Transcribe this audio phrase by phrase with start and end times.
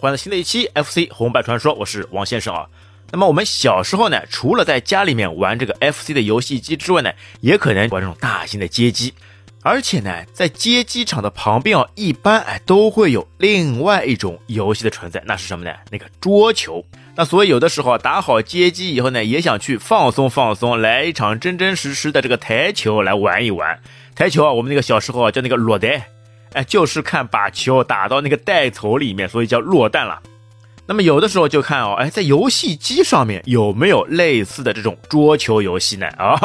[0.00, 2.68] 欢迎新的一期 FC 红白传说，我是王先生啊。
[3.10, 7.10] 那么我们小时候呢，除了在家里面玩这个 FC 的游戏机之外呢，
[7.40, 9.12] 也可能玩这种大型的街机。
[9.64, 15.72] 而且呢，在街机场的旁边啊，一般哎都会有另外一种游戏的存在，那是什么呢？
[15.90, 16.84] 那个桌球。
[17.16, 23.80] 那所以有的时候打好街机以后呢，也想去放松放松，来一场真真实实的这个台球来玩一玩。
[24.14, 26.08] 台球啊，我们那个小时候啊叫那个落袋。
[26.52, 30.22] 哎，就是看把球打到那个袋头里面，所以叫落弹了。
[30.86, 36.06] 那么有的时候就看哦，哎，在游戏机上面有没有类似的这种桌球游戏呢？
[36.16, 36.38] 啊。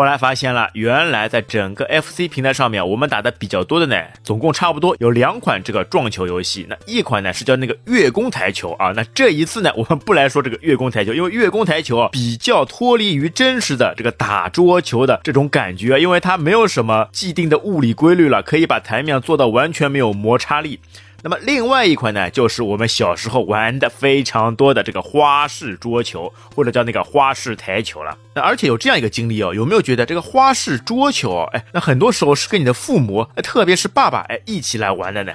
[0.00, 6.64] 后来发现了，原来在整个 FC 平台上面，我们打的比较多的呢，总共差不多有两款这个撞球游戏。
[6.70, 8.94] 那一款呢是叫那个月宫台球啊。
[8.96, 20.80] 那这一次呢，我们不来说这个月宫台球，因为月宫台球啊比较脱离于真实的这个打桌球的这种感觉，因为它没有什么既定的物理规律了，可以把台面做到完全没有摩擦力。
[21.22, 28.16] 那么另外一款呢，就是我们小时候玩的非常多的这个花式桌球，或者叫那个花式台球了。
[28.34, 35.32] 那而且有这样一个经历哦，有没有觉得这个花式桌球，哎，那很多时候是跟你的父母，特别是爸爸，哎，一起来玩的呢？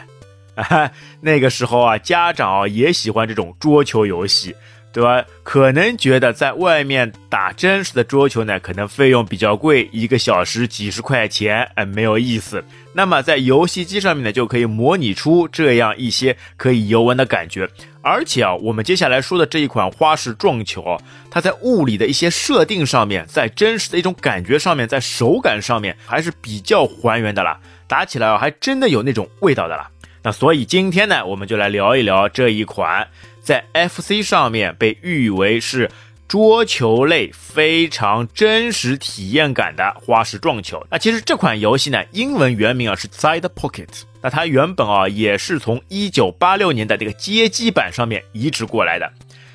[0.55, 0.89] 啊，
[1.21, 4.55] 那个时候啊，家长也喜欢这种桌球游戏。
[4.95, 5.21] 对吧？
[5.43, 12.63] 可能觉得在外面打真实的桌球呢，可能费用比较贵，一个小时几十块钱，哎，没有意思。
[12.93, 17.69] 那么在游戏机上面呢，就可以模拟出这样一些可以游玩的感觉。
[18.01, 20.97] 而且啊，我们接下来说的这一款花式撞球，
[21.29, 27.59] 它在物理的一些设定上面，在真实的一种感觉上面，在手感上面还是比较还原的啦。
[27.85, 29.91] 打起来啊，还真的有那种味道的啦。
[30.23, 33.05] 那所以今天呢，我们就来聊一聊这一款。
[33.45, 35.91] 在 FC 上面被誉为是
[36.27, 40.83] 桌球类非常真实体验感的花式撞球。
[40.89, 44.01] 那其实这款游戏呢，英文原名啊是 Side Pocket。
[44.23, 49.13] 那它原本啊也是从1986年的这个街机版上面移植过来的。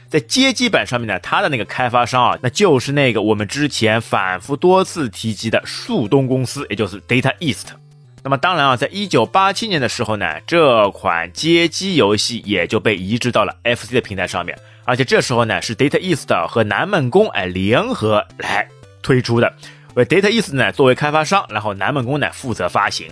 [0.09, 7.67] 在街机版上面呢，它的那个开发商啊，那就是那个我们之前反复多次提及的速东公司，也就是 Data East。
[8.23, 18.69] 那么当然啊，在一九八七年的时候呢，这款街机游戏也就被移植到了 FC 的平台上面，而且这时候呢是 Data East 和南梦宫哎联合来
[19.03, 19.53] 推出的，
[19.95, 23.09] 为 Data East 呢作为开发商，然后南梦宫呢负责发行。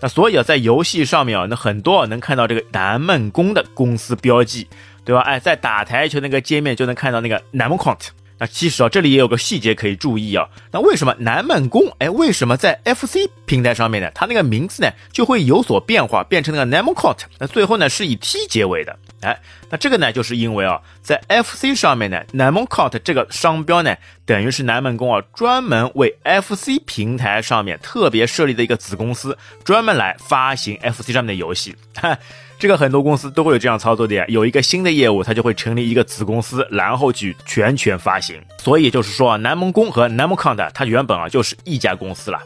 [0.00, 4.66] 那所以啊，在游戏上面啊，那很多能看到这个南梦宫的公司标记，
[5.04, 5.20] 对吧？
[5.20, 8.08] 哎，在打台球那个界面就能看到那个南梦 Count。
[8.40, 10.48] 那其实啊，这里也有个细节可以注意啊。
[10.72, 11.94] 那为什么南梦宫？
[11.98, 14.10] 哎，为什么在 FC 平台上面呢？
[14.14, 18.98] 它那个名字呢就会有所变化，变成那个 n a m o c o t 那最后呢是以 T 结尾的。
[19.20, 31.76] 哎，那这个呢就是因为啊，在 FC 上面呢 n a m o c o t 这个商标呢，等于是南梦宫啊专门为 FC 平台上面特别设立的一个子公司，专门来发行 FC 上面的游戏。
[31.94, 32.18] 哈
[32.60, 38.38] 这个很多公司都会有这样操作的呀，有一个新的业务，它就会成立一个子公司，然后去全权发行。
[38.58, 42.38] 所以就是说啊，南梦宫和南梦康的，它原本啊就是一家公司了。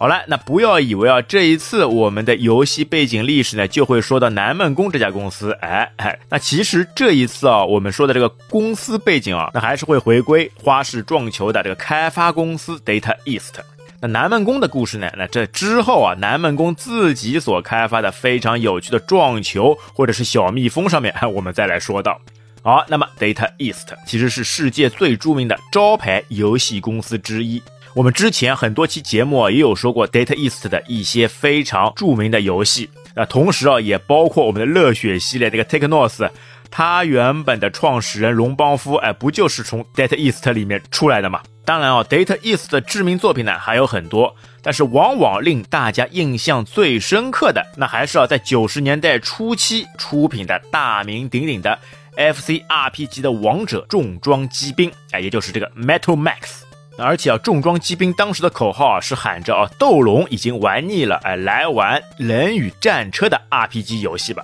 [0.00, 5.52] 好了，那不要以为啊，这一次我们的游戏背景历史呢，就会说到南梦宫这家公司。
[5.60, 13.60] 哎哎，那其实这一次啊，我们说的这个公司背景啊，那还是会回归花式撞球的这个开发公司 Data East。
[14.02, 15.08] 那南梦宫的故事呢？
[15.16, 22.20] 那这之后啊，南梦宫自己所开发的非常有趣的撞球或者是小蜜蜂上面，我们再来说到。
[22.62, 27.62] 好，那么 Data East 其实是世界最著名的招牌游戏公司之一。
[27.94, 32.90] 我们之前很多期节目也有说过 Data East 的一些非常著名的游戏。
[33.14, 36.28] 那同时啊，也包括我们的热血系列这个 Technos，
[36.74, 41.42] 它原本的创始人荣邦夫，哎，不就是从 Data East 里面出来的吗？
[41.66, 51.78] 当然啊，Data East 的知名作品呢还有很多，但是往往令大家印象最深刻的，那还是啊在九十年代初期出品的大名鼎鼎的
[52.16, 56.62] FC RPG 的王者重装机兵，哎，也就是这个 Metal Max。
[56.98, 64.42] 而且啊，重装机兵当时的口号啊是喊着啊，斗龙已经玩腻了，哎，来玩人与战车的 RPG 游戏吧。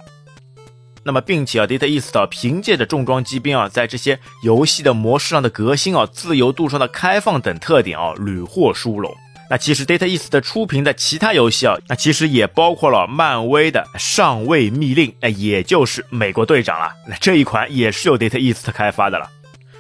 [1.05, 9.15] 那么，并且啊，Data East 啊凭借着重装机兵啊，在这些游戏的模式上的革新啊，自由度上的开放等特点啊，屡获殊荣。
[9.51, 16.93] 那其实 Data East 的出品的其他游戏啊，那其实也包括了漫威的上尉密令，那，也就是美国队长了。
[17.09, 19.27] 那这一款也是由 Data East 开发的了。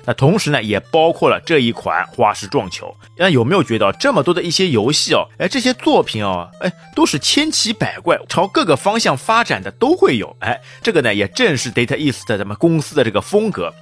[0.08, 2.96] 那同时呢，也包括了这一款花式撞球。
[3.18, 10.34] 那有没有觉得这么多的一些游戏哦，哎，这些作品哦，哎，都是千奇百怪，朝各个方向发展的都会有。
[10.40, 13.74] 哎，这个呢，也正是 Data East 咱们公司的这个风格。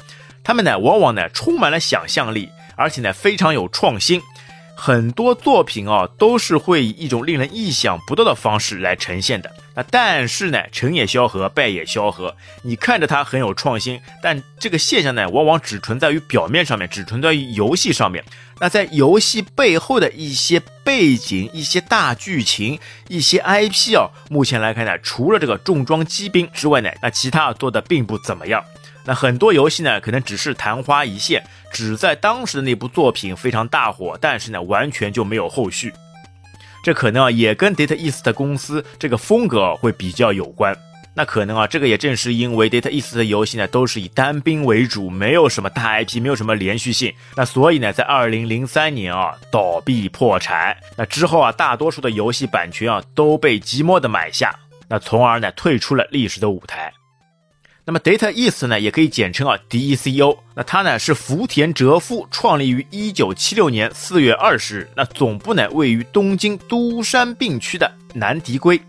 [0.42, 4.20] 他们呢，往往呢充满了想象力，而且呢非常有创新。
[4.78, 9.50] 很多作品啊都是会以一种令人意想不到的方式来呈现的。
[9.74, 12.36] 那但是呢，成也萧何，败也萧何。
[12.62, 18.22] 你看着它很有创新，但这个现象呢，往往只存在于表面上面，只存在于游戏上面。
[18.58, 28.64] 那在游戏背后的一些背景、一些大剧情、一些 IP 啊，目前来看呢，除了这个重装机兵之外呢，那其他做的并不怎么样。
[29.06, 31.42] 那很多游戏呢，可能只是昙花一现，
[31.72, 35.92] 只在当时的那部作品非常大火，但是呢，完全就没有后续。
[36.82, 40.76] 这可能啊，也跟 Data East 公司这个风格会比较有关。
[41.14, 47.14] 那可能啊，这个也正是因为 Data East 的游戏呢，都是以单兵为主，没有什么大 IP，没有什么连续性。
[47.36, 50.76] 那所以呢，在二零零三年啊，倒闭破产。
[50.96, 54.54] 那之后啊，大多数的游戏版权啊，都被即墨的买下，
[54.88, 56.92] 那从而呢，退出了历史的舞台。
[57.88, 60.38] 那么 Data East 呢，也可以简称啊 DECO。
[60.56, 64.90] 那它呢是福田哲夫创立于一九七六年四月二十日。
[64.96, 68.80] 那总部呢位于东京都山并区的南迪龟。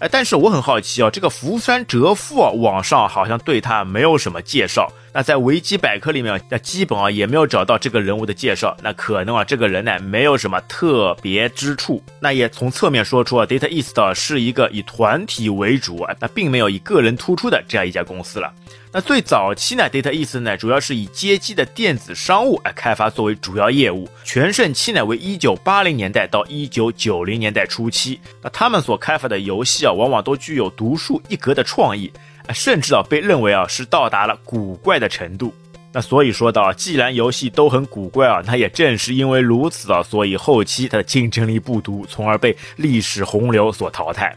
[0.00, 4.92] 哎，但是我很好奇啊，这个福山哲夫啊，网上好像对他没有什么介绍。
[5.16, 8.76] 那在维基百科里面，那基本啊也没有找到这个人物的介绍。
[8.82, 12.02] 那可能啊，这个人呢没有什么特别之处。
[12.20, 18.52] 那也从侧面说出啊，Data East 是一个以团体为主啊，那并没有以个人突出的这样一家公司了。
[18.92, 28.20] 那最早期呢，Data East 呢主要是以街机的电子商务来开发作为主要业务，全盛期呢为一九八零年代到一九九零年代初期。
[28.42, 32.12] 那他们所开发的游戏啊，往往都具有独树一格的创意。
[32.52, 35.54] 甚至啊，被认为啊是到达了古怪的程度。
[35.92, 44.36] 那所以说到，既然游戏都很古怪啊，那也正是因为如此啊，所以后期它的竞争力不足，从而被历史洪流所淘汰。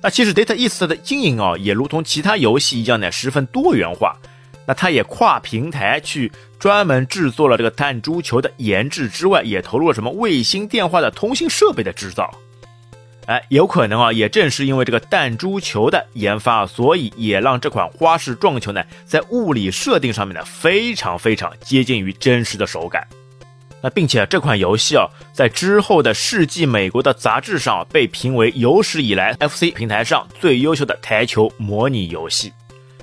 [0.00, 4.16] 那其实 Data East 的经营啊，也如同其他游戏一样呢，十分多元化。
[4.66, 12.30] 那它也跨平台去专门制作了这个弹珠球的研制之外，也投入了什么卫星电话的通信设备的制造。
[13.28, 23.06] 哎，有可能啊，也正是因为这个弹珠球的研发，所以也让这款花式撞球呢，在物理设定上面呢，非常非常接近于真实的手感。
[23.82, 32.50] 那并且这款游戏啊，在之后的世纪美国的杂志上被评为有史以来 FC 平台上最优秀的台球模拟游戏。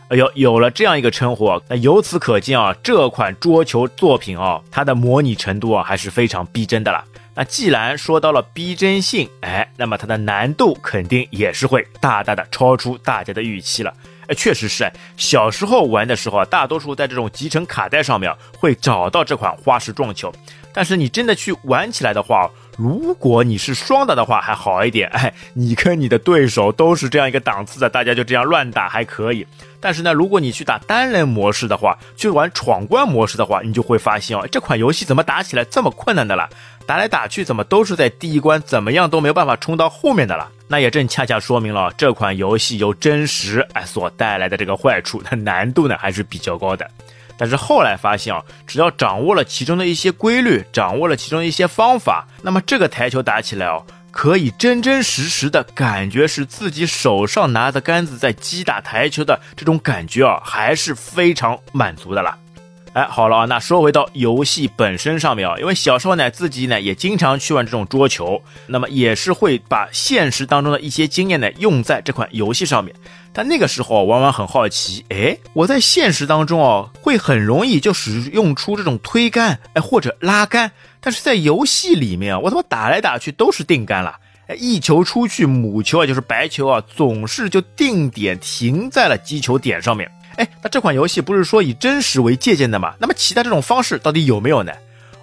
[0.08, 7.04] 哎呦，有了这样一个称呼啊，那由此可见啊，这款桌球作品啊，它的模拟程度啊，还是非常逼真的了。
[7.36, 13.94] 那既然说到了逼真性，哎，那么它的难度肯定也是会大大的超出大家的预期了。
[14.28, 20.34] 哎，确实是，小时候玩的时候啊，大多数在这种集成卡带上面会找到这款花式撞球，
[20.74, 29.46] 但是你真的去玩起来的话，如果你是双打的话还好一点，哎，你跟你的对手都是这样一个档次的，大家就这样乱打还可以。
[29.86, 36.50] 但是呢，如果你去打单人模式的话，去玩闯关模式的话，你就会发现哦，这款游戏怎么打起来这么困难的了？
[36.88, 40.50] 打来打去怎么都是在第一关，怎么样都没有办法冲到后面的了。
[40.68, 46.90] 那也正恰恰说明了这款游戏由真实哎所带来的这个坏处，它难度呢还是比较高的。
[47.38, 53.86] 但是后来发现啊，只要掌握了其中的一些规律，掌握了其中的一些方法，那么这个台球打起来哦，
[54.16, 62.38] 可以真真实实的感觉是自己手上拿着杆子在击打台球的这种感觉啊，还是非常满足的了。
[62.94, 72.96] 哎，好了啊，那说回到游戏本身上面啊，因为小时候呢，自己呢也经常去玩这种桌球，那么也是会把现实当中的一些经验呢用在这款游戏上面。
[73.34, 80.72] 但那个时候往往很好奇，哎，我在现实当中哦，会很容易就使用出这种推杆，哎或者拉杆，
[81.06, 84.16] 但是在游戏里面啊，我他妈打来打去都是定杆了，
[84.48, 90.12] 哎，一球出去，母球啊就是白球啊，总是就定点停在了击球点上面。
[90.38, 92.96] 哎，那这款游戏不是说以真实为借鉴的吗？
[93.00, 94.72] 那么其他这种方式到底有没有呢？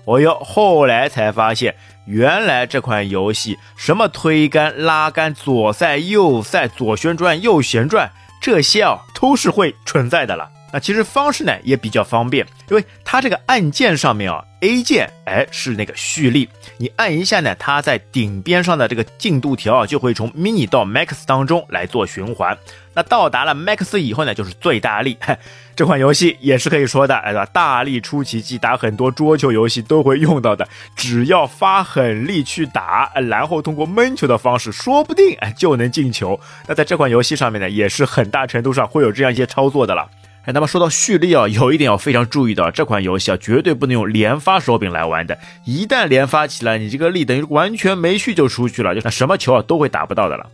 [0.04, 1.74] 哦哟，后来才发现，
[2.06, 10.48] 原来这款游戏什么推杆、拉杆、左塞、右塞、左旋转、右旋转，这些啊都是会存在的了。
[10.72, 22.56] 那其实方式呢也比较方便，因为它这个按键上面啊，A 键哎是那个蓄力，你按一下呢，它在顶边上的这个进度条啊就会从 mini 到 max 当中来做循环。
[22.94, 25.18] 那到达了 max 以后呢，就是最大力。
[25.74, 27.46] 这款游戏也是可以说的，哎对吧？
[27.46, 30.68] 大力出奇迹，打很多桌球游戏都会用到的。
[30.94, 36.38] 只要发狠力去打，然后通过闷球的方式，说不定哎就能进球。
[36.68, 40.08] 那在这款游戏上面呢，也是很大程度上会有这样一些操作的了。
[40.44, 45.38] 哎，那么说到蓄力啊，有一点要非常注意的，这款游戏啊绝对不能用连发手柄来玩的。
[45.64, 50.44] 一旦连发起来，你这个力等于完全没蓄就出去了，就那什么球啊都会打不到的了。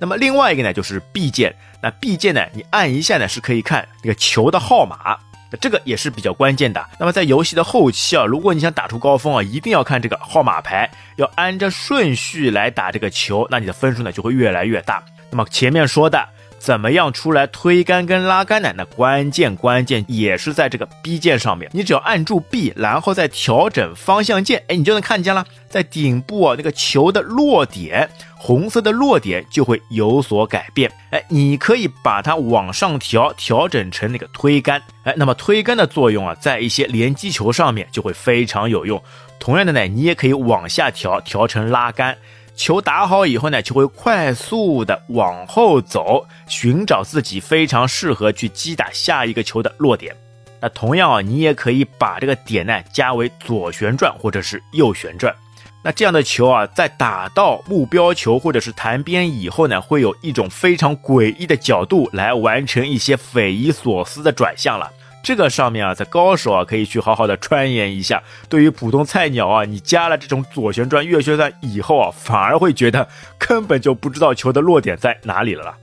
[0.00, 1.54] 那么另外一个呢，就是 B 键。
[1.80, 5.16] 那 B 键呢，你按一下呢，是可以看那个球的号码。
[5.60, 6.84] 这个也是比较关键的。
[6.98, 15.00] 那么在游戏的后期啊，如果你想打出高峰啊，一定要看这个号码牌，要按照顺序来打这个球，那你的分数呢就会越来越大。
[15.30, 16.28] 那么前面说的。
[16.64, 18.72] 怎么样出来推杆跟拉杆呢？
[18.74, 38.98] 那关键关键也是在这个 B 键上面，你只要按住 B，然后再调整方向键，哎，你就能看见了，在顶部啊那个球的落点，红色的落点就会有所改变，哎，你可以把它往上调，调整成那个推杆，哎，那么推杆的作用啊，在一些连击球上面就会非常有用。
[39.38, 42.16] 同样的呢，你也可以往下调，调成拉杆。
[42.56, 50.14] 球打好以后呢，就会快速的往后走，寻找自己非常适合去击打下一个球的落点。
[50.60, 55.34] 那同样啊，你也可以把这个点呢加为左旋转或者是右旋转。
[55.82, 64.90] 那这样的球啊，在打到目标球或者是弹边以后呢，会有一种非常诡异的角度来完成一些匪夷所思的转向了。
[65.24, 68.22] 这个上面啊，在高手啊可以去好好的钻研一下。
[68.50, 75.74] 对于普通菜鸟啊，你加了这种左旋转、右旋转以后啊，反而会觉得根本就不知道球的落点在哪里了啦。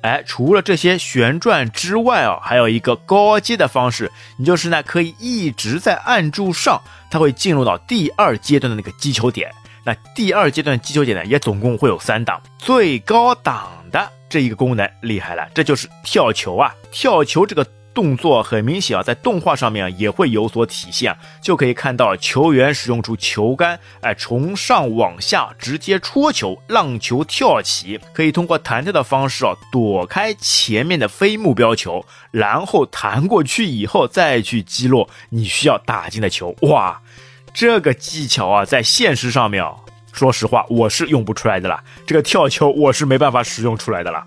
[0.00, 6.80] 哎，除了这些旋转之外啊，还有一个高阶的方式，你就是呢可以一直在按住上，
[7.10, 9.50] 它会进入到第二阶段的那个击球点。
[9.84, 16.74] 那第二阶段击球点呢，也总共会有三档，最高档的这一个功能厉害了，这就是跳球啊！
[16.90, 17.66] 跳球这个。
[17.98, 36.54] 动作很明显啊，在动画上面也会有所体现，就可以看到球员使用出球杆，哎，从上往下直接戳球，让球跳起，可以通过弹跳的方式啊，躲开前面的非目标球，然后弹过去以后再去击落你需要打进的球。
[36.60, 37.02] 哇，
[37.52, 39.74] 这个技巧啊，在现实上面，啊
[40.12, 44.24] 说实话我是用不出来的啦，这个跳球我是没办法使用出来的啦。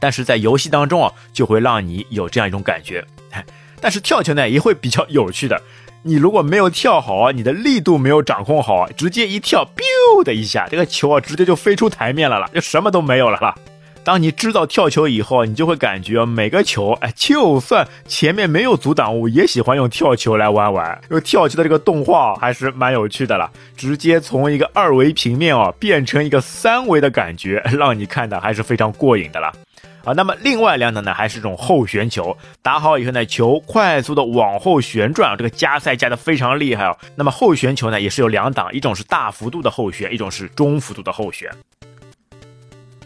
[0.00, 3.04] 但是在游戏当中啊，就会让你有这样一种感觉。
[3.80, 5.60] 但是跳球呢，也会比较有趣的。
[6.02, 13.54] 你如果没有跳好啊，你的力度没有掌控好啊，直接一跳，biu 的一下，这个球啊，直接就飞出台面了了，就什么都没有了啦。
[14.02, 20.98] 当你知道跳球以后，你就会感觉每个球，哎，就算前面没有阻挡物，也喜欢用跳球来玩玩。
[21.10, 29.52] 因为跳球的这个动画还是蛮有趣的了，直接从一个二维平面啊，变成一个三维的感觉，让你看的还是非常过瘾的了。
[30.04, 36.96] 啊，那么另外两档呢，还是这种后旋球，打好以后呢，球快速的往后旋转，这个加塞加的非常厉害哦。
[37.16, 41.50] 那么后旋球呢，也是有两档，一种是大幅度的后旋，一种是中幅度的后旋。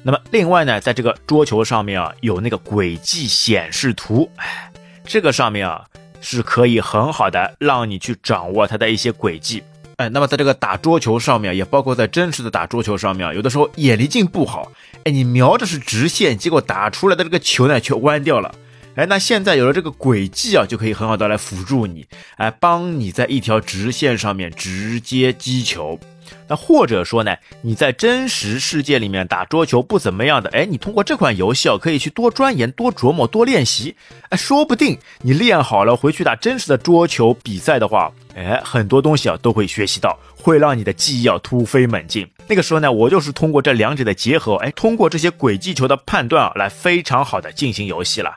[0.02, 4.70] 那么另外呢，在这个桌球上面啊，有那个轨迹显示图，哎，
[5.04, 5.84] 这个上面啊，
[6.20, 9.62] 是可以很好的让你去掌握它的一些轨迹。
[9.96, 14.72] 哎，那么在这个打桌球上面，也包括在真实的打桌球上面，有的时候眼力劲不好，
[15.04, 18.52] 哎，你瞄着是直线，结果打出来的这个球呢却弯掉了，
[18.96, 22.04] 哎，那现在有了这个轨迹啊，就可以很好的来辅助你，
[22.36, 25.98] 哎，帮你在一条直线上面直接击球。
[26.46, 33.94] 那或者说呢，你在真实世界里面打桌球不怎么样的，哎，你通过这款游戏啊，可以去多钻研、多琢磨、多练习，
[34.28, 42.28] 哎，说不定你练好了回去打真实的桌球比赛的话，哎，很多东西啊都会学习到，会让你的记忆啊突飞猛进。
[42.46, 48.36] 那个时候呢，我就是通过这两者的结合，哎，通过这些轨迹球的判断啊，来非常好的进行游戏了。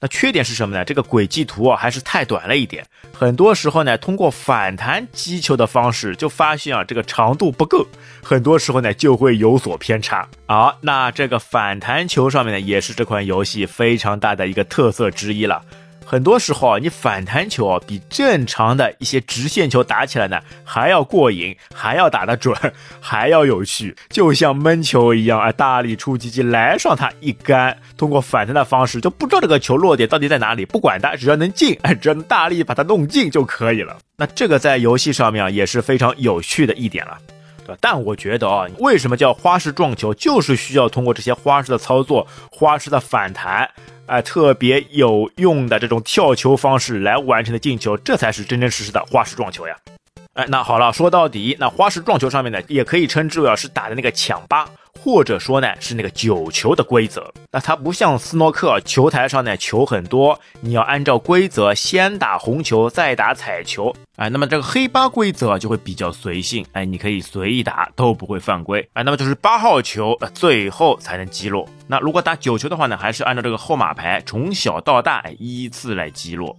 [0.00, 0.82] 那缺点是什么呢？
[0.82, 2.84] 这个轨迹图啊还是太短了一点。
[3.12, 7.86] 很多时候呢，通过反弹击球的方式，就发现啊这个长度不够，
[8.22, 10.26] 很多时候呢就会有所偏差。
[10.46, 15.62] 好，那这个反弹球上面呢，也是这款游戏非常大的一个特色之一了。
[16.10, 22.52] 很多时候啊，你反弹球啊，比正常的一些直线球打起来呢还要过瘾，还要打得准，
[22.98, 33.96] 还要有趣，就像闷球一样啊，大力出击机来上它一杆，通过反弹的方式，就不知道这个球落点到底在哪里，不管它，只要能进，哎，只要能大力把它弄进就可以了。
[34.18, 37.16] 那这个在游戏上面啊，也是非常有趣的一点了，
[37.64, 37.78] 对吧？
[37.80, 43.70] 但我觉得啊，为什么叫花式撞球，就是需要通过这些花式的操作，花式的反弹。
[44.10, 49.76] 哎，特别有用的这种跳球方式来完成的进球，这才是真真实实的花式撞球呀！
[50.34, 54.68] 哎，那好了，说到底，那花式撞球上面呢，也可以称之为是打的那个抢八。
[55.02, 57.32] 或者说呢，是那个九球的规则。
[57.50, 63.94] 那它不像斯诺克，球台上呢球很多，你要按照规则先打红球，再打彩球。
[64.16, 68.86] 哎，那么这个黑八规则就会比较随性，哎，你可以随意打，都不会犯规。
[68.92, 71.66] 哎，那么就是八号球，最后才能击落。
[71.86, 76.54] 那如果打九球的话呢，还是按照这个号码牌从小到大依次来击落。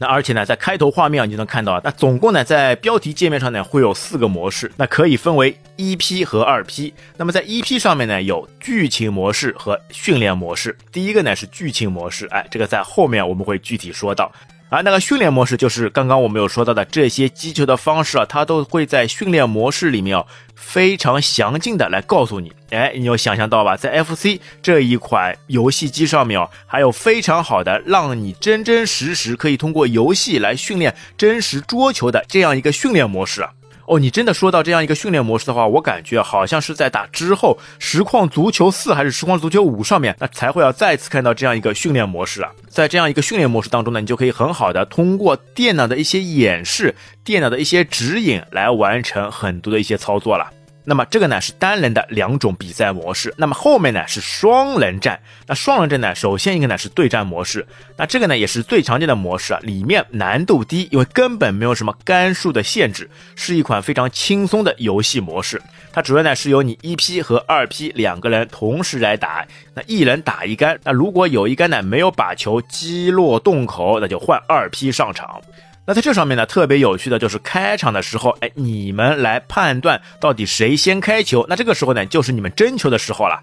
[0.00, 6.94] 那而且呢，在开头画面你就能看到啊，那总共呢，在标题界面上呢，会有四个模式，那可以分为一 P 和二 P。
[7.16, 10.76] 那么在一 P 上面呢，有剧情模式和训练模式。
[10.92, 14.30] 第一个呢是剧情模式，哎，这个在后面我们会具体说到。
[14.70, 22.52] 而那个训练模式就是刚刚我们有说到的这些击球的方式啊，它都会在训练模式里面啊非常详尽的来告诉你。
[22.70, 23.76] 哎，你有想象到吧？
[23.76, 33.50] 在 FC 这一款游戏机上面啊，还有非常好的让你真真实实可以通过游戏来训练真实桌球的这样一个训练模式啊。
[33.88, 42.50] 哦，你真的说到这样一个训练模式的话，我感觉好像是在打之后实况足球四还是实况足球五上面，那才会要再次看到这样一个训练模式啊。
[42.68, 50.52] 在这样一个训练模式当中呢，你就可以很好的通过电脑的一些演示、电脑的一些指引来完成很多的一些操作了。
[50.88, 55.20] 那么这个呢是单人的两种比赛模式，那么后面呢是双人战。
[55.46, 57.66] 那双人战呢，首先一个呢是对战模式，
[57.98, 65.60] 那这个呢也是最常见的模式啊，里面难度低，因为根本没有什么杆数的限制，是一款非常轻松的游戏模式。
[65.92, 75.42] 它主要呢是由你一 P 和二 P 两个人同时来打，那一人打一杆，那如果有一杆呢没有把球击落洞口，那就换二 P 上场。
[75.88, 81.46] 那在这上面呢，特别有趣的就是开场的时候，哎，你们来判断到底谁先开球。
[81.48, 83.42] 那这个时候呢，就是你们争球的时候了。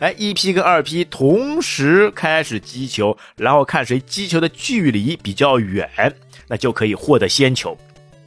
[0.00, 5.88] 哎，一批跟二批同时开始击球，然后看谁击球的距离比较远，
[6.46, 7.74] 那就可以获得先球。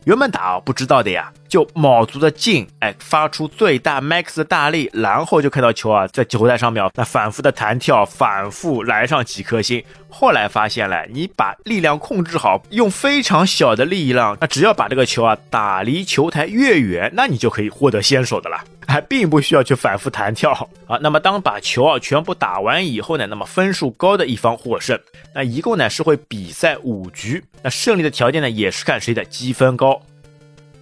[0.06, 9.84] 原本打不知道的呀，就卯足了劲，哎，发出最大 max 的大力，然后就看到球啊在球台上面那反复的弹跳，反复来上几颗星。
[10.10, 20.53] 后来发现了，你把力量控制好，用非常小的力量，那只要把这个球啊打离球台越远，那你就可以获得先手的了，还并不需要去反复弹跳
[20.88, 20.98] 啊。
[21.01, 24.98] 那么当把球啊全部打完以后呢，那么分数高的一方获胜。
[25.36, 30.01] 那一共呢是会比赛五局，那胜利的条件呢也是看谁的积分高。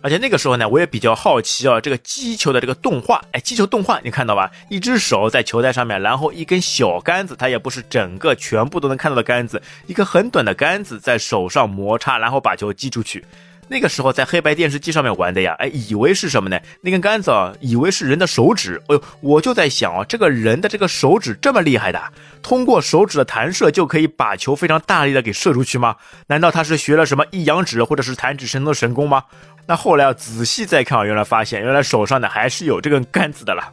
[0.01, 4.49] 而且那个时候呢，我也比较好奇啊，这个击球的这个动画，哎，击球动画你看到吧？
[4.69, 13.25] 一只手在球台上面，然后一根小杆子，它也不是整个全部都能看到的杆子，一个很短的杆子在手上摩擦，然后把球击出去。
[13.71, 16.59] 那个时候在黑白电视机上面玩的呀，哎，以为是什么呢？
[16.81, 18.81] 那根杆子啊，以为是人的手指。
[18.87, 22.01] 哎呦，我就在想啊，这个人的这个手指这么厉害的，
[22.41, 25.97] 通过手指的弹射就可以把球非常大力的给射出去吗？
[26.25, 29.25] 难道他是学了什么一阳指或者是弹指神通的神功吗？
[29.69, 33.71] 那后来啊，仔细再看啊，原来发现原来手上呢还是有这根杆子的了。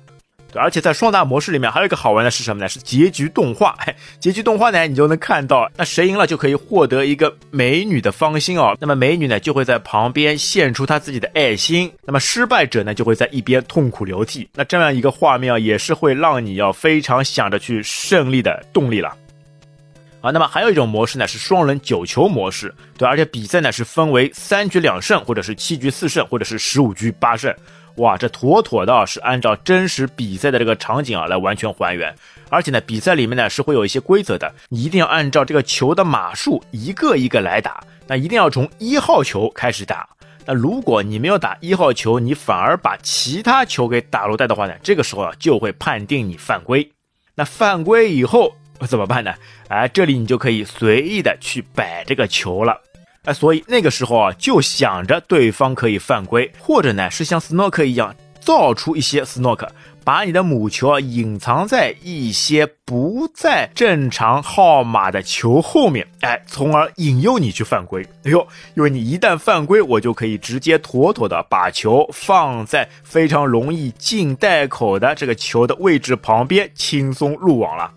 [0.54, 2.68] 而且在双打模式里面还有一个好玩的是什么呢？
[2.68, 3.74] 是结局动画。
[4.20, 8.76] 结局动画呢，你就能看到，那谁赢了就可以获得一个美女的芳心哦。
[8.78, 11.90] 那么美女呢就会在旁边献出她自己的爱心。
[12.04, 14.46] 那么失败者呢就会在一边痛哭流涕。
[14.54, 19.16] 那这样一个画面啊，也是会让你要非常想着去胜利的动力了。
[20.26, 27.54] 啊，那么还有一种模式呢是双人九球模式，对，而且比赛呢是分为三局两胜，或者是七局四胜，或者是十五局八胜。
[27.98, 32.12] 哇，这妥妥的是按照真实比赛的这个场景啊来完全还原，
[32.50, 40.08] 而且呢，比赛里面呢是会有一些规则的，你一定要按照这个球的码数一个一个来打，那一定要从一号球开始打。
[40.44, 46.90] 那如果你没有打一号球，你反而把其他球给打落袋的话呢，这个时候啊就会判定你犯规。
[47.34, 49.32] 那犯规以后怎么办呢？
[49.68, 52.80] 哎，这里你就可以随意的去摆这个球了。
[53.24, 59.68] 哎，所以那个时候啊，就想着对方可以犯规，或者呢是像斯诺克一样造出一些斯诺克，
[60.04, 68.06] 把你的母球啊隐藏在一些不在正常号码的球后面，哎，从而引诱你去犯规。
[68.22, 77.90] 哎呦，因为你一旦犯规，我就可以直接妥妥的把球放在非常容易进袋口的这个球的位置旁边，轻松入网了。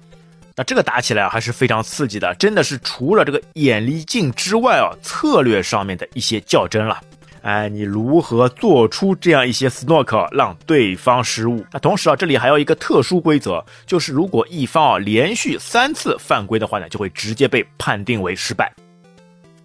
[0.59, 6.99] 那这个打起来还是非常刺激的，真的是除了这个眼力劲之外啊，策略上面的一些较真了。
[7.43, 11.65] 哎，你如何做出这样一些 snook 让对方失误？
[11.71, 18.69] 那同时啊，这里还有一个特殊规则，就是如果一方啊连续三次犯规的话呢，就会直接被判定为失败。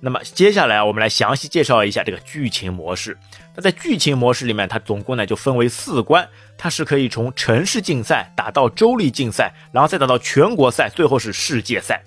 [0.05, 3.17] 那么接下来我们来详细介绍一下这个剧情模式。
[3.57, 12.03] 那在剧情模式里面，它总共呢就分为四关，它是可以从城市竞赛打到州立竞赛，然后再打到全国赛，最后是世界赛。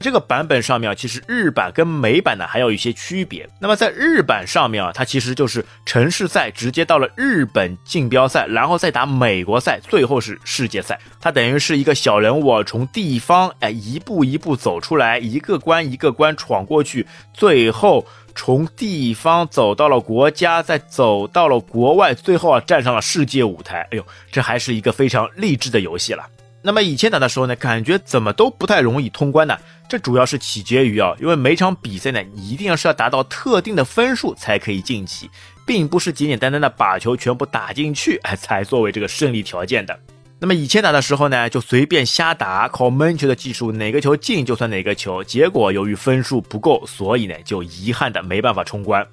[0.00, 3.48] 这个版本上面啊，其实日版跟美版呢还有一些区别。
[3.60, 10.98] 那么在日版上面啊，它其实就是城市赛直接到了日本竞标赛，然后再打美国赛，最后是世界赛。
[11.20, 23.80] 它等于是一个小人物从地方哎一步一步走出来，一个关一个关闯过去，最后从地方走到了国家，再走到了国外，最后啊站上了世界舞台。
[23.90, 26.24] 哎呦，这还是一个非常励志的游戏了。
[26.60, 29.56] 那么以前打的时候呢，感觉怎么都不太容易通关呢？
[29.88, 35.30] 这主要是取决于啊，因为每场比赛呢，你一定要是要达到特定的分数才可以晋级，
[35.64, 39.98] 并不是简简单单的把球全部打进去，哎， 才作为这个胜利条件的。
[40.40, 45.22] 那么以前打的时候呢，就随便瞎打，靠闷球的技术，哪个球进就算哪个球。
[45.22, 49.06] 结果由于分数不够，所以呢就遗憾的没办法冲关。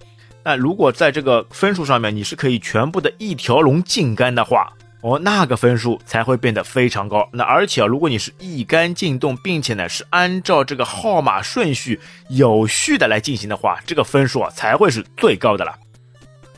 [0.44, 7.30] 那如果在这个分数上面你是可以全部的一条龙进杆的话，哦，那个分数才会变得非常高。
[7.32, 15.78] 那而且啊，如果你是一杆进洞，并且呢是按照这个号码顺序有序的来进行的话，这个分数啊才会是最高的了。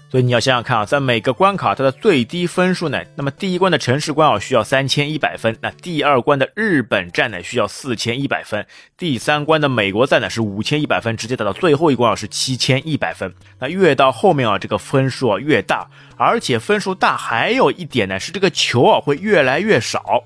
[0.10, 8.66] 所以你要想想看啊，在每个关卡它的最低分数呢，那么第一关的城市关啊需要三千一百分，那第二关的日本站呢需要四千一百分，
[8.98, 13.34] 第三关的美国站呢是五千一百分，直接打到最后一关啊是七千一百分。
[13.60, 20.24] 那越到后面啊，这个分数啊越大，而且分数大还有一点呢是这个球啊会越来越少，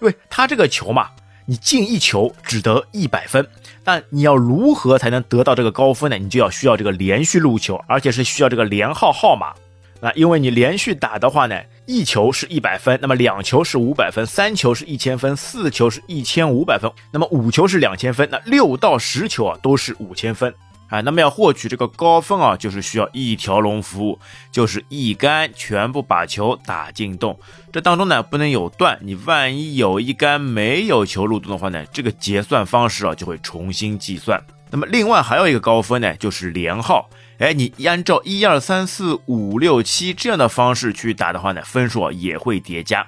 [0.00, 1.10] 因为它这个球嘛。
[1.50, 3.48] 你进一球只得一百分，
[3.88, 6.18] 但你要如何才能得到这个高分呢？
[6.18, 9.54] 你就要需要这个连续入球，而且是需要这个连号号码。
[10.02, 20.52] 那因为你连续打的话呢，一球是一百分，那么两球是五百分，三球是一千分，四球是一千五百分，那么五球是两千分，那六到十球啊都是五千分。
[20.88, 24.18] 啊，那么要获取这个高分啊，就是需要一条龙服务，
[24.50, 27.38] 就是一杆全部把球打进洞。
[27.72, 34.42] 这当中呢不能有断，你万一有一杆没有球入洞的话呢，这个结算方式啊就会重新计算。
[34.70, 37.08] 那么另外还有一个高分呢，就是连号。
[37.38, 43.06] 哎，你按照一二三四五六七这样的方式去打的话呢，分数啊也会叠加。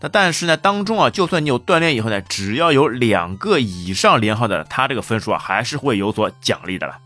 [0.00, 6.98] 那但是呢，当中啊，就算你有锻炼以后呢，只要有两个以上连号的，它这个分数啊还是会有所奖励的了。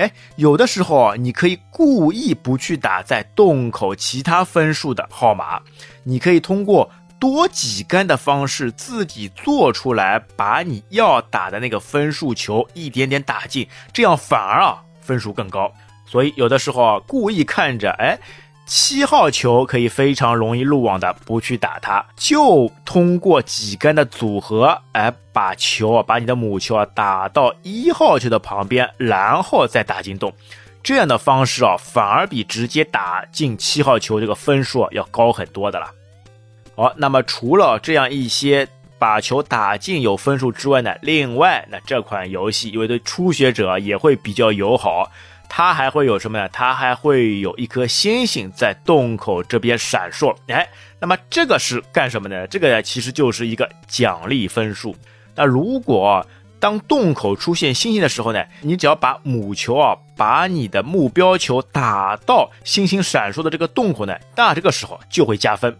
[0.00, 5.60] 哎，有的时候啊，你可以故意不去打在洞口其他分数的号码，
[6.04, 15.70] 你可以通过多几杆的方式自己做出来，把你要打的那个分数球一点点打进，这样反而啊分数更高。
[16.06, 18.18] 所以有的时候啊，故意看着哎。
[18.70, 30.32] 七号球可以非常容易入网的，不去打它，就通过几杆的组合，哎，把球啊，把你的母球啊打到一号球的旁边，然后再打进洞，
[30.84, 35.90] 这样的方式啊，反而比直接打进七号球这个分数要高很多的了。
[36.76, 38.68] 好，那么除了这样一些
[39.00, 45.10] 把球打进有分数之外呢，另外，那这款游戏因为对初学者也会比较友好。
[45.52, 46.48] 它还会有什么呢？
[46.50, 50.34] 它还会有一颗星星在洞口这边闪烁。
[50.46, 50.66] 哎，
[51.00, 52.46] 那么这个是干什么呢？
[52.46, 54.94] 这个其实就是一个奖励分数。
[55.34, 56.24] 那如果
[56.60, 65.76] 当洞口出现星星的时候呢，你只要把母球啊，把你的目标球打到星星闪烁的这个洞口呢，那这个时候就会加分。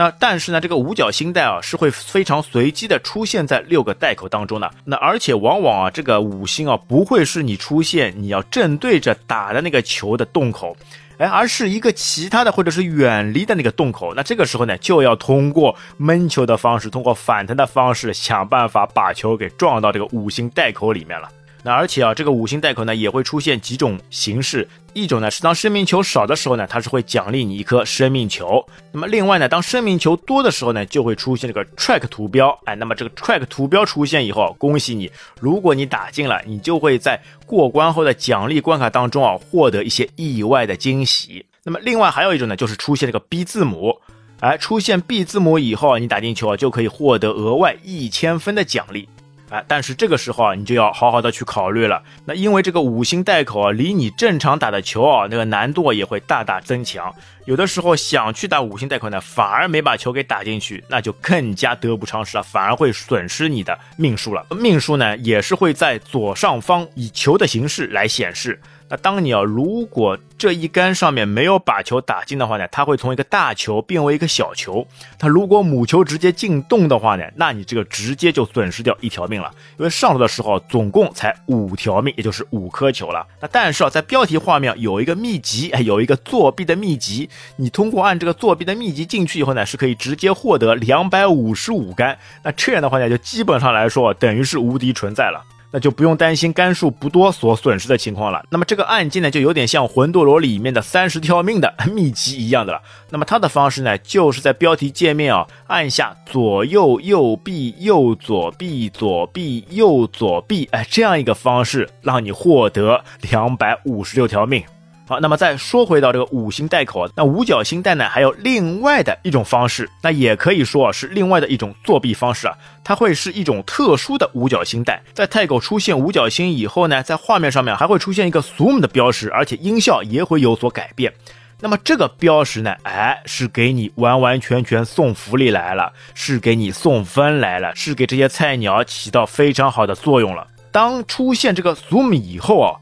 [0.00, 4.70] 那但是呢，这个五角星带啊是会非常随机的出现在六个带口当中的。
[4.82, 10.74] 那而且往往啊，这个五星啊不会是你出现你要正对着打的那个球的洞口，
[11.18, 14.14] 哎，而是一个其他的或者是远离的那个洞口。
[14.14, 21.28] 那这个时候呢，就要通过闷球的方式，通过反弹的方式，想办法把球给撞到这个五星带口里面了。
[21.62, 28.64] 那而且啊，这个五星带口呢也会出现几种形式，一种呢是当生命球少的时候呢，它是会奖励你一颗生命球。
[28.92, 32.58] 那么另外呢，当生命球多的时候呢，就会出现这个 track 图标。
[32.64, 41.44] 哎，那么这个 track 图标出现以后，恭喜你，如果你打进了，你就会在过关后的奖励关卡当中啊，获得一些意外的惊喜。
[41.62, 44.00] 那么另外还有一种呢，就是出现这个 B 字母，
[44.40, 49.06] 哎，出现 B 字母以后，你打进球啊，就可以获得额外一千分的奖励。
[49.50, 52.02] 啊，但是这个时候啊，你就要好好的去考虑了。
[52.24, 57.12] 那因为这个五星带口啊，离你正常打的球啊，那个难度也会大大增强。
[57.46, 64.46] 有的时候想去打五星带口呢，反而没把球给打进去，那就更加得不偿失了，反而会损失你的命数了。
[64.50, 68.60] 命数呢，也是会在左上方以球的形式来显示。
[68.90, 74.84] 那当你啊，如果这一杆上面没有把球打进的话呢，它会从一个大球变为一个小球。
[75.16, 79.48] 它如果母球直接进洞的话呢，那你这个直接就损失掉一条命了。
[79.78, 83.24] 因为上路的时候总共才五条命，也就是五颗球了。
[83.40, 92.18] 那但是啊，在标题画面有一个秘籍，有一个作弊的秘籍，你通过按这个作弊的秘籍进去以后呢，是可以直接获得两百五十五杆。
[92.42, 95.44] 那这样的话呢，就基本上来说等于是无敌存在了。
[95.72, 98.44] 那就不用担心杆数不多所损失的情况了。
[98.50, 102.80] 那么这个按键呢，就有点像魂斗罗里面的三十条命的 秘籍一样的了。
[103.10, 114.62] 那么它的方式呢，就是在标题界面啊，按下左右右臂右左臂左臂右左臂，哎，这样一个方式，让你获得两百五十六条命。
[115.10, 131.12] 好，那么再说回到这个五星带口啊，那五角星带呢，还有另外的一种方式，那也可以说是另外的一种作弊方式啊，它会是一种特殊的五角星带，在太狗出现五角星以后呢，在画面上面还会出现一个 zoom 的标识，而且音效也会有所改变。
[131.58, 140.46] 那么这个标识呢，哎，是给你完完全全送福利来了，是给你送分来了，是给这些菜鸟起到非常好的作用了。
[140.70, 142.78] 当出现这个 zoom 以后啊。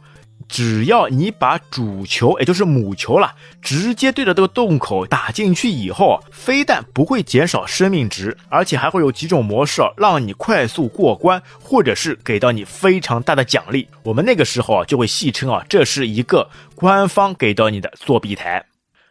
[0.49, 13.87] 只要你把主球，也就是母球了，直接对着这个洞口打进去以后，非但不会减少生命值，而且还会有几种模式让你快速过关，或者是给到你非常大的奖励。
[14.03, 18.65] 我们那个时候啊，就会戏称啊，这是一个官方给到你的作弊台。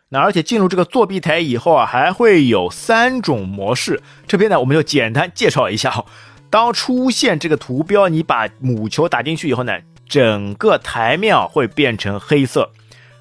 [0.09, 4.01] 那而且进入这个作弊台以后啊，还会有三种模式。
[4.25, 6.03] 这边呢，我们就简单介绍一下。
[6.49, 9.77] 当出现这个图标，你把母球打进去以后呢？
[10.07, 12.69] 整个台面啊会变成黑色，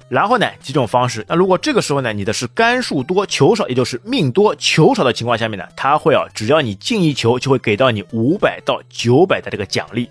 [0.09, 1.25] 然后呢几种方式。
[1.27, 10.09] 那如果这个时候呢你的是杆数多球少，也就是命多球少的情况下面呢，它会啊只要你进一球就会给到你五百到九百的这个奖励，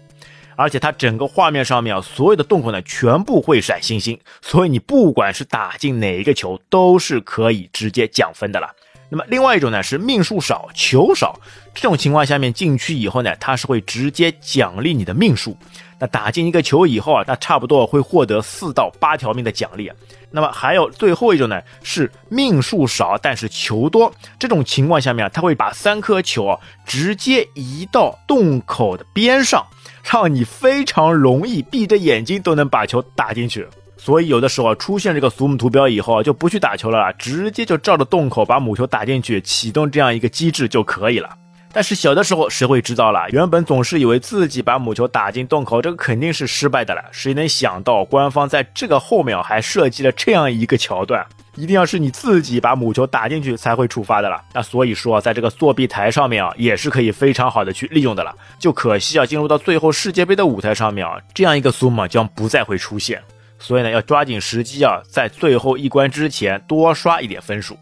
[0.55, 8.69] 而且它整个画面上面啊所有的洞口呢全部会闪星星，所以你不管是打进哪一个球都是可以直接奖分的了。
[9.09, 11.38] 那么另外一种呢是命数少球少，
[11.75, 15.57] 这种情况下面进去以后呢，它是会直接奖励你的命数。
[15.99, 19.90] 那打进一个球以后啊，那差不多会获得四到八条命的奖励。
[20.31, 24.12] 那么还有最后一种呢，是命数少但是球多。
[24.38, 29.64] 这种情况下面啊，他会把三颗球啊直接移到洞口的边上，
[30.05, 33.66] 让你非常容易闭着眼睛都能把球打进去。
[34.07, 41.29] 所以有的时候出现这个 zoom 图标以后啊，就不去打球了，直接就照着洞口把母球打进去，启动这样一个机制就可以了。
[41.73, 43.29] 但是小的时候谁会知道了？
[43.31, 47.03] 原本总是以为自己把母球打进洞口，这个肯定是失败的了。
[47.11, 51.27] 谁能想到官方在这个后面还设计了这样一个桥段？
[51.57, 54.40] 一定要是你自己把母球打进去才会触发的了。
[54.55, 58.33] 那所以说，在这个作弊台上面啊，也是可以非常好的去利用的了。
[58.61, 63.21] 就可惜啊，进入到最后世界杯的舞台上面啊，这样一个 zoom 将不再会出现。
[63.59, 67.79] 所以呢，要抓紧时机啊，在最后一关之前多刷一点分数。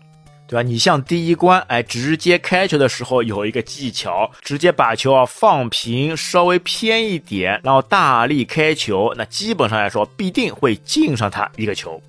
[0.47, 0.63] 对吧？
[0.63, 12.01] 你像第一关，哎，直接开球的时候有一个技巧，直接把球啊放平，稍微偏一点，然后大力开球，那基本上来说必定会进上他一个球。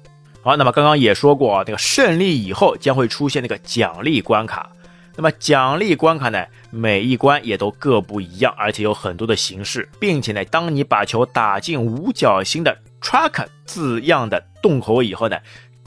[0.41, 4.69] 好，那么刚刚也说过啊，那个胜利以后将会出现那个奖励关卡。
[5.15, 15.38] 那么奖励关卡呢，每一关也都各不一样，而且有很多的形式，并且呢，当你把球打进五角星的 truck 字样的洞口以后呢。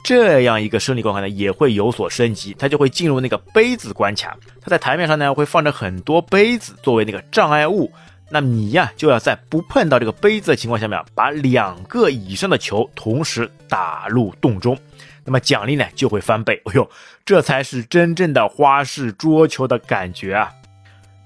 [0.04, 4.34] 这样一个胜利关卡呢，也会有所升级，它就会进入那个杯子关卡。
[4.60, 7.92] 它在台面上呢，会放着很多杯子作为那个障碍物。
[8.30, 14.78] 那你呀，就要在不碰到这个杯子的情况下面，把两个以上的球同时打入洞中，
[15.24, 16.62] 那么奖励呢就会翻倍。
[16.66, 16.88] 哎呦，
[17.26, 20.50] 这才是真正的花式桌球的感觉啊！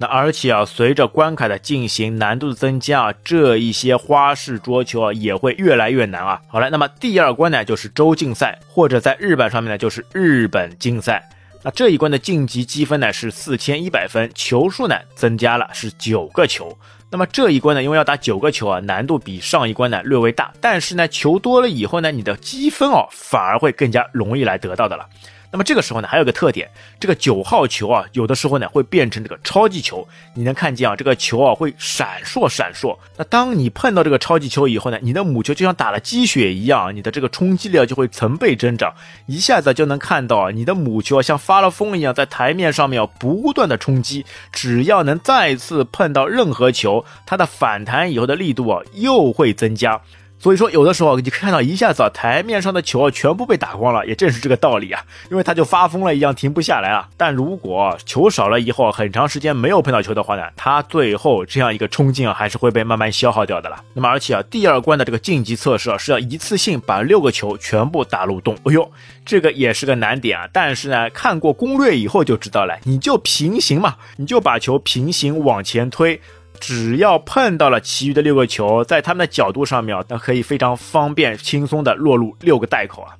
[0.02, 6.42] 那而且啊，随着关卡的进行，难度的增加啊，这一些花式桌球啊也会越来越难啊。
[6.48, 11.22] 好了，那么第二关呢就是洲竞赛，或者在日本上面呢就是日本竞赛。
[11.62, 16.76] 那这一关的晋级积分呢是四千一百分，球数呢增加了是九个球。
[17.08, 25.06] 那么这一关呢，因为要打九个球啊，难度比上一关呢略微大，但是呢球多了以后呢，你的积分哦反而会更加容易来得到的了。
[25.52, 26.66] 那么这个时候呢，还有个特点，
[26.98, 32.96] 这个九号球啊，有的时候呢会变成这个超级球，你能看见啊，这个球啊会闪烁闪烁。
[33.18, 38.94] 那当你碰到这个超级球以后呢，你的母球就像打了鸡血一样，你的这个冲击力啊就会成倍增长，
[39.26, 50.00] 一下子就能看到啊，你的母球啊像发了疯一样在台面上面不断的冲击，只要能再次碰到任何球，它的反弹以后的力度啊又会增加。
[50.42, 55.00] 所以说，有的时候你看到一下子啊，台面上的球啊全部被打光了，也正是这个道理啊，
[55.31, 57.09] 因为他就发疯了一样停不下来啊。
[57.16, 63.85] 但如果球少了以后，很长时间没有碰到球的话呢，他最后这样一个冲劲啊，还是会被慢慢消耗掉的了。
[63.94, 68.57] 那么而且啊，第二关的这个晋级测试啊，是要一次性把六个球全部打入洞。
[68.64, 68.90] 哎呦，
[69.24, 70.48] 这个也是个难点啊。
[70.52, 76.20] 但是呢，看过攻略以后就知道了，你就平行嘛，你就把球平行往前推。
[76.62, 83.18] 只要碰到了其余的六个球，在他们的角度上面，那可以非常方便、轻松的落入六个袋口啊。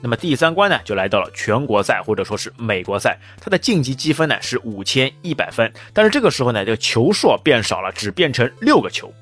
[0.00, 9.12] 那么第三关呢，就来到了全国赛或者说是美国赛，它的晋级积分呢是五千一百分，但是这个时候呢，这个球数变少了，只变成六个球。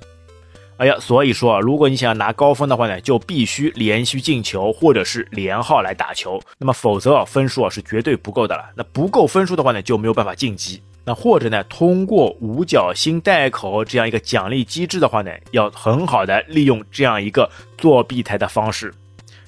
[0.77, 8.71] 哎呀，所以说啊，如果你想要拿高分的话呢，就必须连续进球或者是连号来打球，那么否则啊，分数啊是绝对不够的了。
[8.77, 10.81] 那不够分数的话呢，就没有办法晋级。
[11.09, 18.93] 那或者呢，通过五角星袋口这样一个奖励机制的话呢，要很好的利用这样一个作弊台的方式，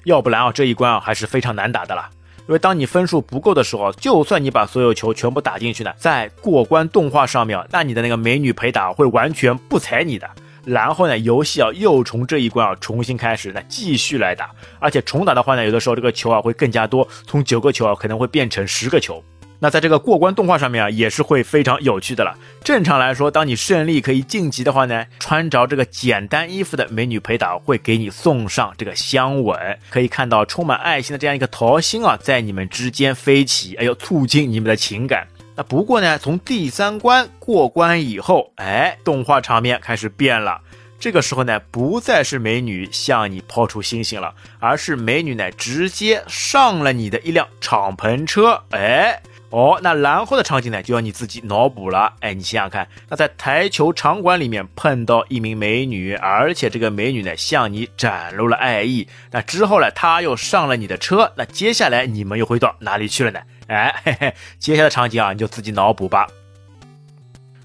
[0.05, 2.09] 要不然啊，这一关啊还是非常难打的了。
[2.47, 10.27] 因为当你分数不够的时候，就算你把所有球全部打进去呢，在过关动画上面，那你的那个美女陪打会完全不睬你的。
[10.65, 19.23] 然后呢，游戏啊又从这一关啊重新开始，那继续来打，而且重打的话呢，有的时候这个球啊会更加多，从九个球啊可能会变成十个球。
[19.63, 22.35] 那在这个过关动画上面啊，也是会非常有趣的了。
[22.63, 35.27] 正常来说，当你胜利可以晋级的话呢，穿着这个简单衣服的美女陪打会给你送上这个香吻，可以看到充满爱心的这样一个桃心啊，在你们之间飞起，哎呦，促进你们的情感。
[35.55, 40.59] 那不过呢，从第三关过关以后，哎，动画场面开始变了。
[40.99, 49.21] 这个时候呢，不再是美女向你抛出星星了，而是美女呢直接上了你的一辆敞篷车，哎。
[49.51, 52.13] 哦，那然后的场景呢，就要你自己脑补了。
[52.21, 63.41] 哎，你想想看，那在台球场馆里面碰到一名美女，而且这个美女呢向你展露了爱意，那之后呢，她又上了你的车，那接下来你们又会到哪里去了呢？
[63.67, 66.27] 哎，嘿嘿，接下来场景啊，你就自己脑补吧。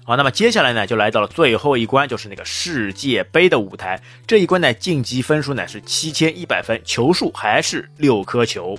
[0.03, 4.01] 好，那么接下来呢，就来到了最后一关，就是那个世界杯的舞台。
[4.25, 8.77] 这一关呢，晋级分数呢是七千一百分，球数还是六颗球。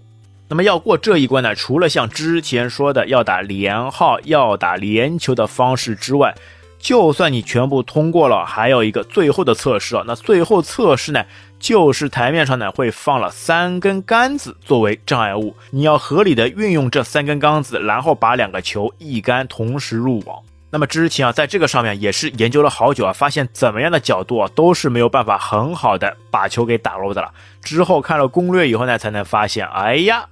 [0.50, 6.34] 那么要过这一关呢，除了像之前说的要打连号、要打连球的方式之外，
[6.78, 10.04] 就算你全部通过了，还有一个最后的测试啊。
[10.06, 11.22] 那最后测试呢，
[11.58, 20.38] 就是台面上呢会放了三根杆子作为障碍物，你要合理的运用这三根杆子，然后把两个球一杆同时入网。
[20.70, 27.34] 那么之前啊，在这个上面也是研究了好久啊，发现怎么样的角度啊都是没有办法很好的把球给打入的了。
[27.60, 30.26] 之后看了攻略以后呢，才能发现，哎呀。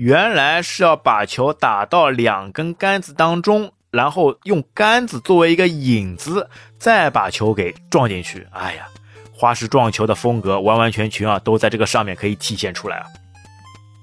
[0.00, 8.46] 原来是要把球打到两根杆子当中，然后用杆子作为一个引子，再把球给撞进去。
[8.50, 8.86] 哎呀，
[9.30, 13.04] 花式撞球的风格完完全全啊，都在这个上面可以体现出来啊。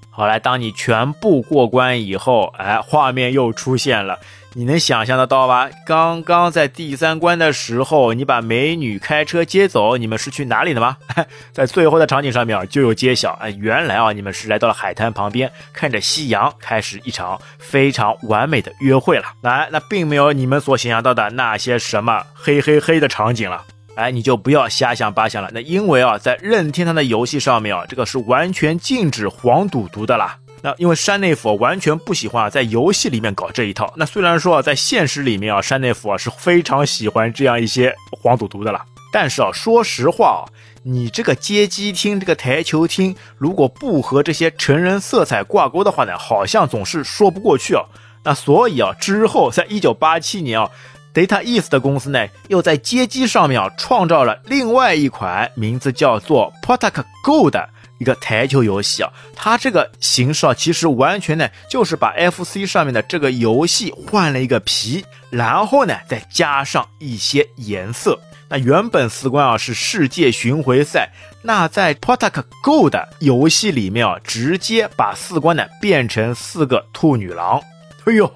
[0.08, 4.20] 好来，当你全部过关以后，哎，画面又出现了。
[4.54, 5.68] 你能想象得到吧？
[5.86, 10.96] 刚刚在第三关的时候，你把美女开车接走，你们是去哪里的吗？
[11.52, 19.24] 在最后的场景上面就有揭晓，哎，原来啊，你们是来到了海滩旁边，看着夕阳，开始一场非常完美的约会了。
[19.42, 23.62] 来，那并没有你们所想象到的那些什么嘿嘿嘿的场景了。
[23.96, 25.50] 哎，你就不要瞎想八想了。
[25.52, 30.38] 那因为啊，在任天堂的游戏上面啊，这个是完全禁止黄赌毒的啦。
[30.76, 33.92] 因为山内府完全不喜欢，在游戏里面搞这一套。
[33.96, 38.84] 那虽然说啊，在现实里面啊，山内府啊是非常喜欢这样一些黄赌毒的了。
[39.12, 40.48] 但是啊，说实话啊，
[40.82, 47.84] 你这个街机厅、这个台球厅，如果不和这些成人色彩挂钩的话呢，好像总是说不过去啊。
[48.24, 50.70] 那所以啊，之后在一九八七年啊
[51.14, 57.70] ，Data East 的公司呢，又在街机上面啊创造了另外一款名字叫做 Potaka Go 的。
[57.98, 68.18] 一个台球游戏啊，它这个形式啊，其实完全呢就是把 FC 上面的这个游戏换了一个皮，然后呢再加上一些颜色。
[68.50, 71.10] 那原本四关啊是世界巡回赛，
[71.42, 77.60] 那在 p o t a k Go 的游戏里面啊，直接把四关呢变成四个兔女郎。
[78.06, 78.26] 哎呦，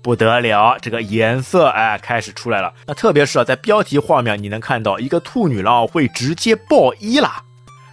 [0.00, 2.72] 不得了，这个颜色哎开始出来了。
[2.86, 7.42] 那特别是啊，在标题画面你能看到一个兔女郎会直接爆衣啦。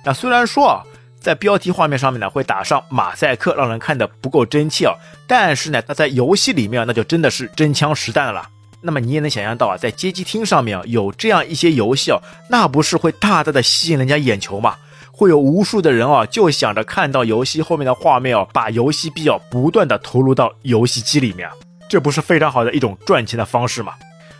[0.05, 0.83] 那虽然说啊，
[1.19, 4.93] 在标题画面上面呢会打上马赛克，让人看的不够真切啊，
[5.27, 8.47] 但是呢，它在游戏里面那就真的是真枪实弹了。
[8.81, 14.75] 那么你也能想象到啊，在街机厅上面啊有这样一些游戏啊，那不是会大大的吸引人家眼球吗？
[15.13, 21.47] 会有无数的人啊就想着看到游戏后面的画面哦，把游戏币啊不断的投入到游戏机里面，
[21.87, 23.93] 这不是非常好的一种赚钱的方式吗？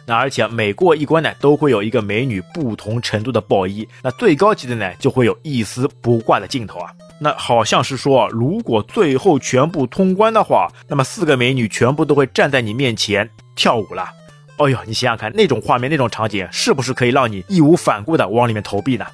[0.06, 3.88] 那而且每过一关呢，都会有一个美女不同程度的爆衣。
[4.02, 6.92] 那最高级的呢，就会有一丝不挂的镜头啊。
[7.20, 14.10] 那好像是说，如果最后全部通关的话，那么四个美女全部都会站在你面前跳舞了。
[14.58, 19.06] 哎呦，你想想看，那种画面、那种场景，是不是可以让你义无反顾的往里面投币呢？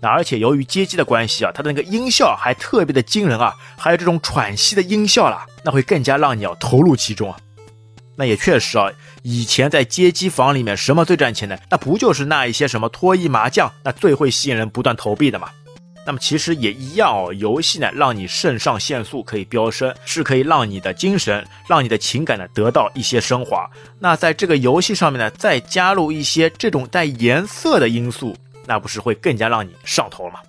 [0.00, 7.36] 那而且由于街机的关系啊，它的那个音效还特别的惊人啊，还有这种喘息的音效了，那会更加让你要投入其中啊。
[8.16, 8.90] 那也确实啊，
[9.26, 11.58] 以前在街机房里面，什么最赚钱的？
[11.70, 15.48] 那不就是那一些什么脱衣麻将，那最会吸引人不断投币的嘛？
[16.06, 23.66] 那么其实也一样哦，游戏呢，让你肾上腺素可以飙升，是可以让你的精神、让你的情感呢得到一些升华。
[23.98, 30.40] 那在这个游戏上面呢，再加入一些这种带颜色的因素，那不是会更加让你上头吗？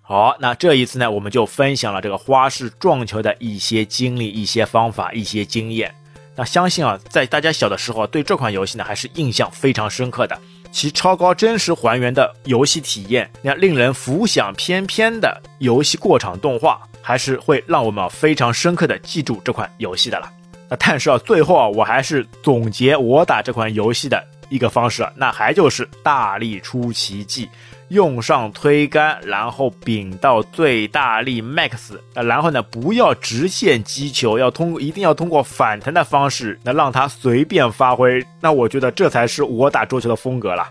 [0.00, 5.94] 好，那这一次呢，我们就分享了这个花式撞球的一些经历、一些方法、一些经验。
[6.36, 10.38] 那相信啊，在大家小的时候对这款游戏呢，还是印象非常深刻的。
[10.72, 20.28] 其超高真实还原的游戏体验，那令人浮想翩翩的游戏过场动画，还是会让我们非常深刻的记住这款游戏的了。
[20.68, 24.24] 那但是啊，最后啊，我还是总结我打这款游戏的。
[24.50, 27.48] 一个方式，那还就是大力出奇迹，
[27.94, 38.22] 用上推杆，然后柄到最大力 max，那然后呢，不要直线击球，要通一定要通过反弹的方式，那让它随便发挥。
[38.40, 40.68] 那我觉得这才是我打桌球的风格了。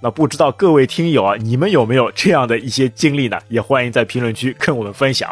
[0.00, 3.38] 那不知道各位听友啊，你们有没有这样的一些经历呢？
[3.48, 5.30] 也欢迎在评论区跟我们分享。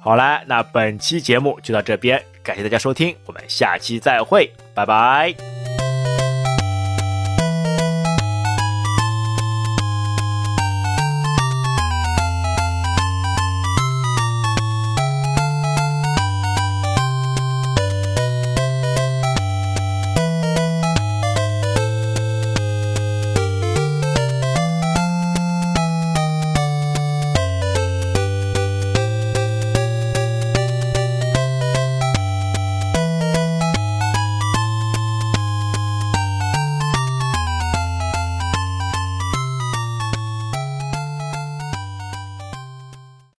[0.00, 5.57] 好啦，那本期节目就到这边，感谢大家收听，我们下期再会，拜拜。